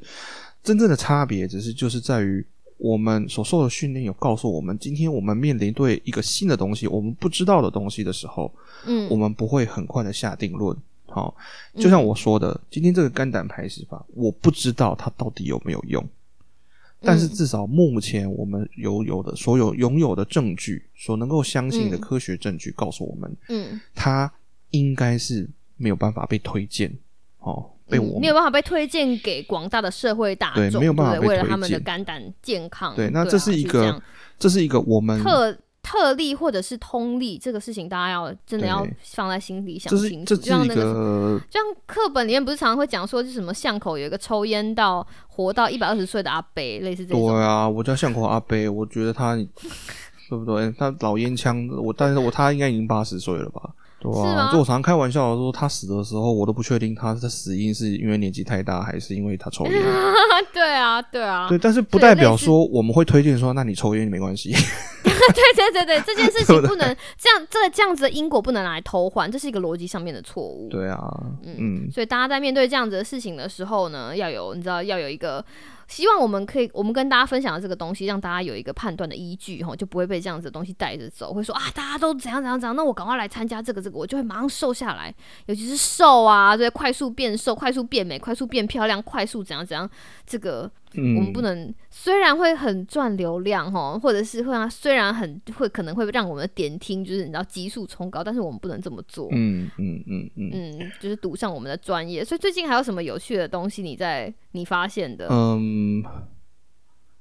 [0.62, 2.44] 真正的差别只是就是在于
[2.78, 8.52] 我们所受的训练有告诉我们，今天我们面临对一个新的东西，我们不知道的东西的时候，
[8.86, 10.76] 嗯我们不会很快的下定论。
[11.06, 11.34] 好，
[11.76, 16.06] 就像我说的，今天这个肝胆排石法，我不知道它到底有没有用。
[17.00, 24.30] 但是嗯至少目前我们有有的所有拥有的证据，所能够相信的嗯科学证据告诉我们，嗯，它
[24.70, 26.92] 应该是没有办法被推荐，
[27.38, 32.94] 哦，被我们、嗯没有办法被推荐给广大的社会大众，对没有办法为了他们的肝胆健康。
[32.94, 34.00] 对，那啊这是一个
[34.38, 40.34] 这是一个我们特特例或者是通例，这个事情大家要真的要放在心里想清楚。
[40.34, 47.28] 这是像那个个就像课本里面不是常常会讲说，就什么巷口有一个抽烟到活到一百二十岁的阿伯，类似这种。
[47.28, 49.34] 对啊，我叫巷口阿伯，我觉得他
[50.28, 50.70] 对不对？
[50.78, 53.62] 他老烟枪，我但是我他应该已经八十岁了吧？
[54.00, 59.72] 对啊，就我常常开玩笑的说，他死的时候，我都不确定他的死因是因为年纪太大，还是因为他抽烟。
[60.54, 64.52] 对啊，对啊，对，但是不代表说我们会推荐说，那你抽烟没关系。
[65.02, 70.68] 对对对对，这件事情 不能这样，这个这样子的因果不能拿来偷换，这是一个逻辑上面的错误。
[70.70, 70.98] 对啊，
[71.44, 75.44] 嗯，所以大家在面对这样子的事情的时候呢，要有你知道要有一个，
[75.88, 85.12] 希望我们可以我们跟大家分享的这个东西，让大家有一个判断的依据哈，就不会被这样子的东西带着走，会说啊大家都怎样怎样怎样，那我赶快来参加这个这个，我就会马上瘦下来，
[85.46, 89.88] 尤其是瘦啊，对，快速变瘦、快速变美、快速变漂亮、快速怎样怎样，
[90.26, 99.28] 这个嗯我们不能，虽然会很赚流量哈，或者是会让虽然很会可能会让我们的点听就是你知道急速冲高，但是我们不能这么做。
[99.32, 102.24] 嗯嗯嗯嗯嗯，就是赌上我们的专业。
[102.24, 105.28] 所以最近还有什么有趣的东西你在你发现的？
[105.30, 106.02] 嗯，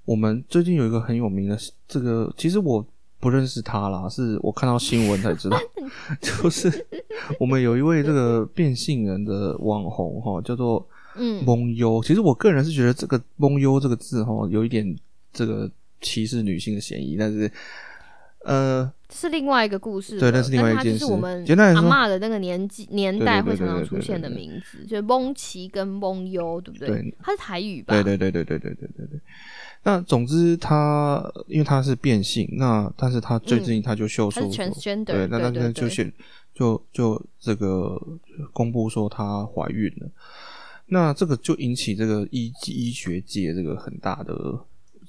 [0.05, 2.85] 我们最近有一个很有名的这个，其实我
[3.19, 5.57] 不认识他啦，是我看到新闻才知道，
[6.21, 6.87] 就是
[7.39, 12.01] 我们有一位这个变性人的网红哈，叫做嗯蒙优。
[12.03, 14.95] 其实我个人是觉得这个蒙优这个字哈，有一点
[15.33, 15.69] 这个
[16.01, 17.51] 歧视女性的嫌疑，但是
[18.45, 26.87] 呃，是另外一个故事，对那是另外一件事就是我们阿妈的那个年纪年代会常常出现的名字，就是蒙奇跟蒙优，对不对？
[26.87, 27.93] 对它是台语吧？
[27.93, 29.19] 对对对对对对对对对。
[29.83, 34.49] 那总之他，因为他是变性，那但是他最近他就秀出
[35.05, 36.11] 对，那那那就显
[36.53, 37.97] 就就这个
[38.51, 40.09] 公布说她怀孕了，
[40.89, 44.33] 那这个就引起这个医医学界这个很大的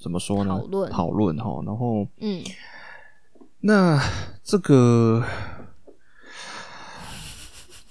[0.00, 0.50] 怎么说呢？
[0.50, 2.42] 讨论讨论哈，然后嗯，
[3.60, 4.00] 那
[4.42, 5.24] 这个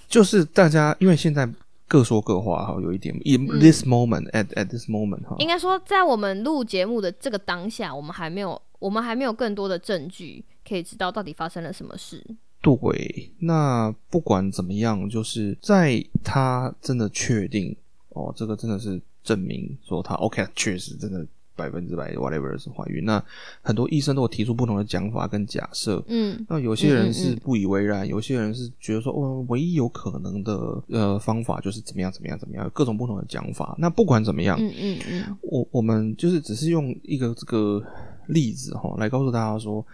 [0.08, 1.48] 就是大家因为现在
[1.86, 12.22] 各说各话哈，有一点，in 嗯 this moment、at at this moment 哈，应该说在我们录节目的这个当下，我们还没有我们还没有更多的证据可以知道到底发生了什么事。
[12.60, 17.74] 对，那不管怎么样，就是在他真的确定
[18.10, 23.04] 哦，这个真的是证明说他 OK，确实真的百分之百 whatever 是怀孕。
[23.04, 23.22] 那
[23.62, 26.02] 很多医生都有提出不同的讲法跟假设。
[26.08, 33.76] 嗯那有些人是不以为然，有些人是觉得说，哦，唯一有可能的呃方法就是怎么样怎么样怎么样，各种不同的讲法。
[33.78, 37.82] 那不管怎么样，嗯嗯嗯我我们就是只是用一个这个
[38.26, 39.84] 例子哈来告诉大家说，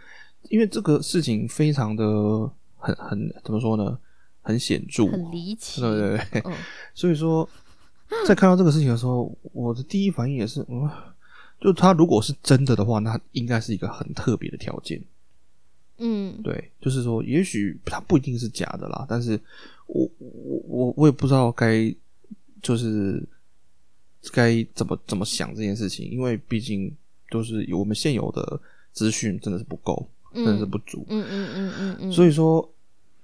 [0.50, 2.04] 因为这个事情非常的
[2.76, 3.98] 很很怎么说呢，
[4.42, 5.80] 很显著，很离奇。
[5.80, 6.52] 对对对，嗯。
[6.94, 7.48] 所以说
[8.26, 10.88] 在看到这个事情的时候，我的第一反应也是，嗯，
[11.60, 15.02] 就他如果是真的的话，那应该是一个很特别的条件。
[15.98, 16.40] 嗯。
[16.42, 19.40] 对，就是说，也许它不一定是假的啦，但是
[19.86, 21.94] 我我我我也不知道该
[22.62, 23.22] 就是
[24.32, 26.94] 该怎么怎么想这件事情，因为毕竟
[27.30, 28.60] 都是我们现有的
[28.92, 32.68] 资讯真的是不够，真的是不足，嗯嗯嗯嗯嗯，所以说，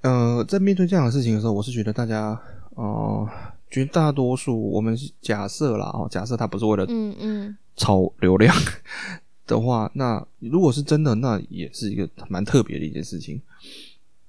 [0.02, 2.40] 呃，在面对这样的事情的时候，我是觉得大家，
[2.74, 3.28] 呃，
[3.70, 8.54] 绝大多数我们假设啦，哦，假设他不是为了嗯嗯炒流量
[9.46, 13.40] 的话，那如果是真的，那也是一个蛮特别的一件事情。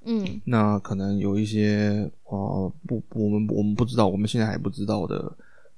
[0.03, 5.31] 嗯那可能有一些呃不，我们我们不知道，我们现在还不知道的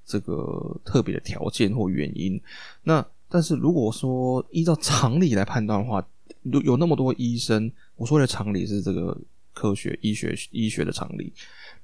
[0.06, 2.40] 这个特别的条件或原因。
[2.84, 6.02] 那但是如果说依照常理来判断的话，
[6.44, 9.18] 有有那么多医生，我说的常理是这个
[9.54, 11.32] 科学医学医学的常理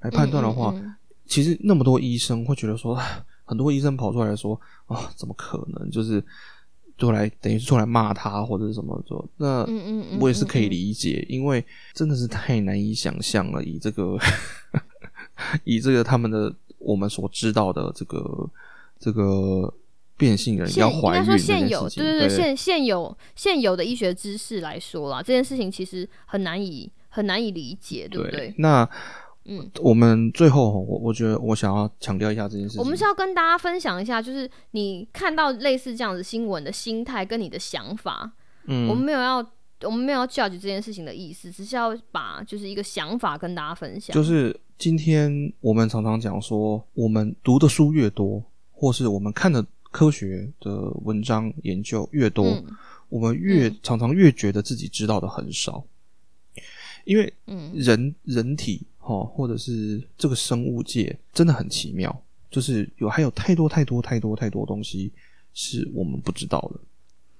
[0.00, 0.94] 来判断的话，嗯嗯
[1.26, 3.00] 其实那么多医生会觉得说，
[3.44, 5.90] 很多医生跑出来说啊，怎么可能？
[5.90, 6.22] 就是
[6.98, 9.64] 就来等于是出来骂他或者是什么做，那
[10.18, 13.62] 我也是可以理解，因为真的是太难以想象了。
[13.62, 14.18] 以这个
[15.64, 18.50] 以这个他们的我们所知道的这个
[18.98, 19.72] 这个
[20.20, 28.54] 变性人要怀孕应该说现有，对对对现现有现有的医学知识来说啦，这件事情其实很难以很难以理解，对不对？
[28.58, 28.86] 那
[29.46, 38.30] 嗯，我们最后我我觉得我想要强调一下这件事情，我们是要跟大家分享一下，就是你看到类似这样子新闻的心态跟你的想法，
[38.66, 39.36] 嗯我们没有要
[39.84, 44.14] 我们没有要 judge 这件事情的意思，只是要把就是一个想法跟大家分享。
[44.14, 52.64] 就是今天我们常常讲说，我们读的书越多，或是我们看的科学的文章研究越多，嗯。
[53.08, 53.76] 我们越、嗯。
[53.82, 55.84] 常常越觉得自己知道的很少，
[57.04, 57.72] 因为嗯。
[57.74, 65.12] 人人体哈，或者是这个生物界真的很奇妙，就是有还有太多太多太多太多东西
[65.52, 66.80] 是我们不知道的。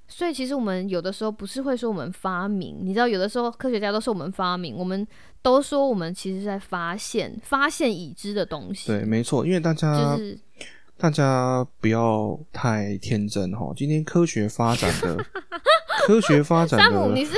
[0.08, 5.06] 所以其实我们有的时候不是会说我们发明，你知道，有的时候科学家都说我们发明，我们
[5.40, 8.88] 都说我们其实是在发现发现已知的东西。
[8.88, 10.36] 对，没错，因为大家、就是
[11.00, 13.72] 大家不要太天真哈。
[13.74, 15.16] 今天科学发展的
[16.06, 17.32] 科学发展山姆，你是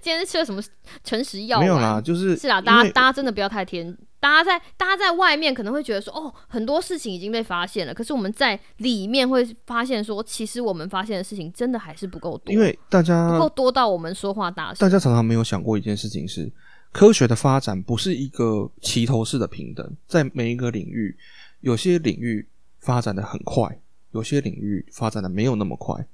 [0.00, 0.62] 今天是吃了什么
[1.02, 1.58] 诚实药？
[1.58, 2.00] 没有啦，。
[2.00, 14.88] 就是是啦，大家大家真的不要太天，大家在大家在外面可能会觉得说，哦，很多事情已经被发现了，可是我们在里面会发现说，其实我们发现的事情真的还是不够多，因为大家不够多到我们说话大声大。
[14.88, 16.48] 家常常没有想过一件事情是，
[16.92, 21.16] 科学的发展不是一个齐头式的平等，在每一个领域，
[21.62, 22.46] 有些领域
[22.82, 23.80] 发展的很快，
[24.10, 26.04] 有些领域发展的没有那么快。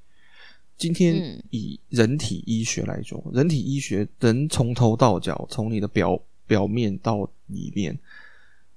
[0.77, 1.43] 今天嗯。
[1.51, 7.99] 以人体医学来说，人体医学人从头到脚，从你的表表面到里面，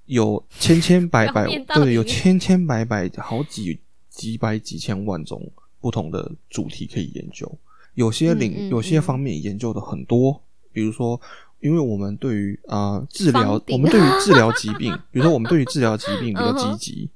[0.06, 3.78] 有千千百百对，有千千百百好几
[4.10, 5.48] 几百几千万种
[5.80, 7.50] 不同的主题可以研究。
[7.94, 11.20] 有些领、嗯嗯有些嗯方面研究的很多，比如说，
[11.60, 17.10] 因为我们对于啊、呃治疗我们对于治疗疾病，比如说我们对于治疗疾病 比较积极，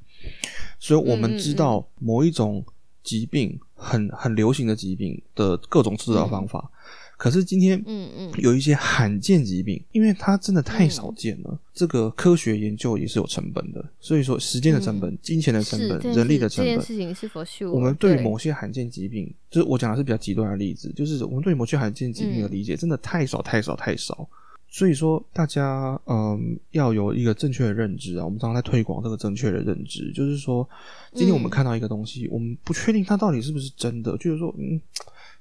[0.78, 2.64] 所以我们知道某一种
[3.02, 6.70] 疾病很很流行的疾病的各种治疗方法。
[7.18, 8.32] 可是今天，嗯嗯。
[8.36, 24.28] 有一些罕见疾病，因为它真的太少见了，这个科学研究也是有成本的，所以说时间的成本、金钱的成本、人力的事这件成本，事情是否是我们对于某些罕见疾病，就是我讲的是比较极端的例子，就是我们对于某些罕见疾病的理解真的太少太少太少。
[24.76, 28.24] 所以说，大家嗯要有一个正确的认知啊。
[28.26, 30.68] 我们常常在推广这个正确的认知，就是说，
[31.14, 34.78] 今天我们嗯看到一个东西，我们不确定它到底是不是真的，就是说，嗯，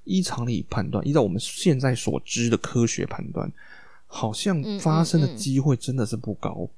[0.06, 3.52] 依常理判断，依照我们现在所知的科学判断，
[4.08, 6.70] 好像嗯发生的机会真的是不高。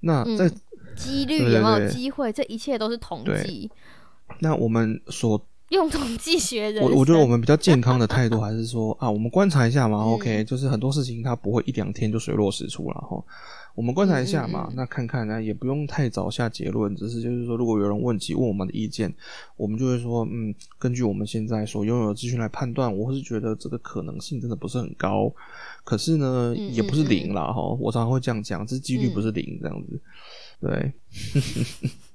[0.00, 0.50] 那嗯在
[0.96, 2.32] 几率有没有机会？
[2.32, 3.70] 这一切都是统计，
[4.40, 13.22] 那我们所用统计学人我我觉得我们比较健康的态度还是说啊，我们观察一下嘛、嗯 o k 就是很多事情它不会一两天就水落石出了哈。
[13.74, 19.10] 我们观察一下嘛，嗯嗯嗯那看看呢，也不用太早下结论，只是就是说，如果有人问起问我们的意见，
[19.56, 25.32] 我们就会说，嗯，根据我们现在所拥有的资讯来判断，我是觉得这个可能性真的不是很高，
[25.84, 27.62] 可是呢，嗯也不是嗯零啦哈。
[27.80, 29.98] 我常常会这样讲，这几率嗯不是零这样子，
[30.60, 30.92] 对。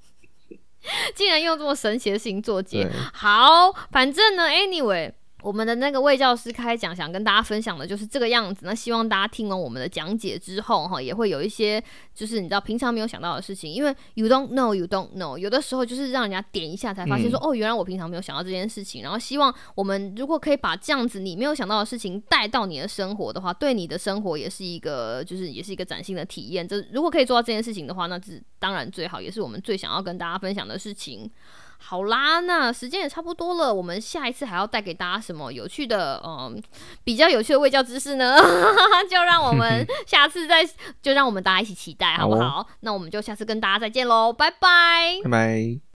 [1.16, 2.90] 竟然用这么神奇的事情做结。
[3.14, 5.12] 好，反正呢，anyway。
[5.48, 8.66] 我们的那个魏教师开讲，想跟大家分享的就是这个样子。
[8.66, 11.82] 那希望大家听完我们的讲解之后，哈，也会有一些
[12.14, 13.72] 就是你知道平常没有想到的事情。
[13.72, 19.02] 因为 you don't know, you don't know，有的时候就是让人家点一下才发现说，哦，原来我平常没有想到这件事情。
[19.02, 26.68] 然后希望我们如果可以把这样子你没有想到的事情带到你的生活的话，对你的生活也是一个就是也是一个崭新的体验。
[26.68, 31.32] 这如果可以做到这件事情的话，那是当然最好，也是我们最想要跟大家分享的事情。
[31.80, 36.62] 好啦，那时间也差不多了，我们下一次还要带给大家什么有趣的，嗯，
[37.04, 38.38] 比较有趣的卫教知识呢？
[39.10, 40.68] 就让我们 下次再，
[41.02, 42.68] 就让我们大家一起期待，好不好？
[42.82, 45.87] 那我们就下次跟大家再见喽，拜拜，拜拜。